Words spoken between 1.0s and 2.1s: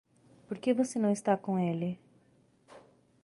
está com ele?